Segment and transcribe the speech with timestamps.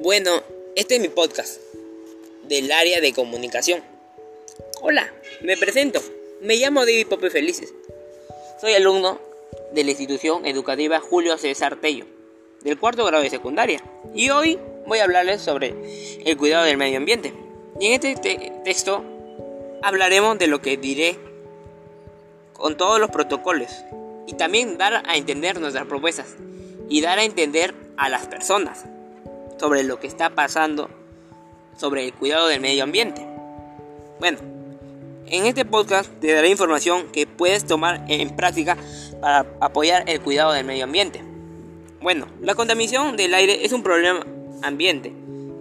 [0.00, 0.30] Bueno,
[0.76, 1.60] este es mi podcast
[2.44, 3.82] del área de comunicación.
[4.80, 6.00] Hola, me presento.
[6.40, 7.74] Me llamo David Pope Felices.
[8.60, 9.20] Soy alumno
[9.72, 12.06] de la institución educativa Julio César Tello,
[12.60, 13.82] del cuarto grado de secundaria.
[14.14, 14.56] Y hoy
[14.86, 15.74] voy a hablarles sobre
[16.24, 17.34] el cuidado del medio ambiente.
[17.80, 19.02] Y en este texto
[19.82, 21.18] hablaremos de lo que diré
[22.52, 23.72] con todos los protocolos
[24.28, 26.36] y también dar a entender nuestras propuestas
[26.88, 28.84] y dar a entender a las personas
[29.58, 30.88] sobre lo que está pasando
[31.76, 33.24] sobre el cuidado del medio ambiente.
[34.18, 34.38] Bueno,
[35.26, 38.76] en este podcast te daré información que puedes tomar en práctica
[39.20, 41.22] para apoyar el cuidado del medio ambiente.
[42.00, 44.24] Bueno, la contaminación del aire es un problema
[44.62, 45.12] ambiente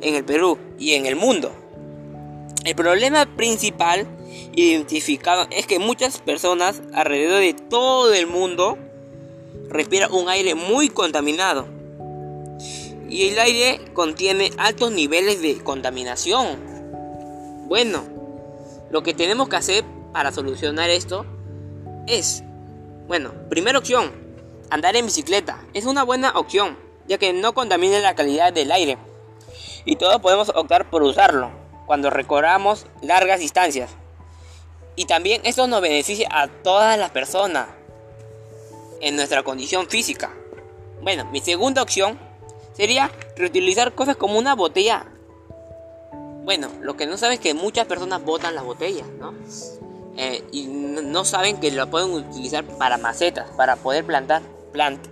[0.02, 1.52] en el Perú y en el mundo.
[2.64, 4.08] El problema principal
[4.56, 8.78] identificado es que muchas personas alrededor de todo el mundo
[9.70, 11.77] respiran un aire muy contaminado
[13.10, 16.60] y el aire contiene altos niveles de contaminación.
[17.68, 18.04] Bueno,
[18.90, 19.84] lo que tenemos que hacer
[20.14, 21.26] para solucionar esto
[22.08, 22.44] es,
[23.08, 24.12] bueno, primera opción,
[24.70, 25.64] andar en bicicleta.
[25.74, 26.78] Es una buena opción,
[27.08, 28.98] ya que no contamina la calidad del aire.
[29.86, 31.52] Y todos podemos optar por usarlo
[31.86, 33.92] cuando recorramos largas distancias.
[34.96, 37.68] Y también esto nos beneficia a todas las personas
[39.00, 40.34] en nuestra condición física.
[41.02, 42.27] Bueno, mi segunda opción
[42.78, 45.08] sería reutilizar cosas como una botella.
[46.46, 49.34] Bueno, lo que no saben es que muchas personas botan las botellas, ¿no?
[50.16, 54.42] Eh, y no, saben que lo pueden utilizar para macetas, para poder plantar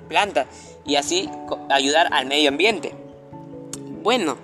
[0.08, 0.46] plantas
[0.86, 1.30] y así
[1.72, 2.96] ayudar al medio ambiente.
[4.04, 4.38] Bueno,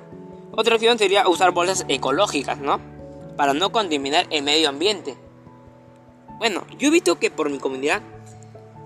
[0.52, 2.80] otra opción sería usar bolsas ecológicas, ¿no?
[3.38, 5.16] Para no contaminar el medio ambiente.
[6.40, 8.02] Bueno, yo he visto que por mi comunidad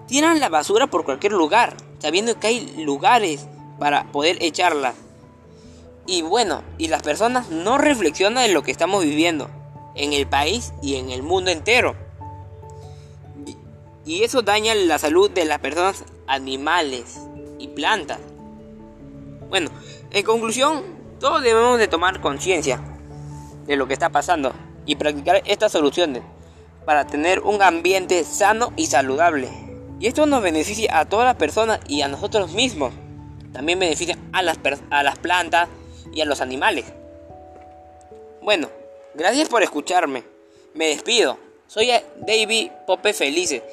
[0.07, 3.47] tiran la basura por cualquier lugar, sabiendo que hay lugares
[3.79, 4.93] para poder echarla.
[6.07, 9.49] Y bueno, y las personas no reflexionan en lo que estamos viviendo
[9.95, 11.95] en el país y en el mundo entero.
[14.05, 17.19] Y eso daña la salud de las personas, animales
[17.57, 18.19] y plantas.
[19.49, 19.71] Bueno,
[20.11, 20.83] en conclusión,
[21.19, 22.79] todos debemos de tomar conciencia
[23.65, 24.53] de lo que está pasando
[24.85, 26.21] y practicar estas soluciones
[26.85, 29.49] para tener un ambiente sano y saludable.
[29.99, 32.93] Y esto nos beneficia a todas las personas y a nosotros mismos
[33.55, 35.69] también beneficia a las, a las plantas
[36.13, 36.85] y a los animales.
[38.41, 38.69] Bueno,
[39.13, 40.23] gracias por escucharme.
[40.73, 41.39] Me despido.
[41.67, 43.63] Soy David Pope Felice.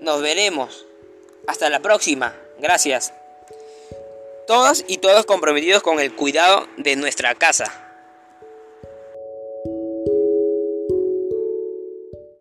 [0.00, 0.84] Nos veremos.
[1.46, 2.34] Hasta la próxima.
[2.58, 3.14] Gracias.
[4.46, 7.87] Todos y todos comprometidos con el cuidado de nuestra casa.